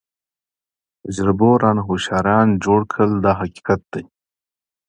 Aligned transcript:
تجربو 1.03 1.49
رانه 1.63 1.81
هوښیاران 1.87 2.47
جوړ 2.63 2.79
کړل 2.91 3.11
دا 3.25 3.31
حقیقت 3.41 3.81
دی. 3.93 4.03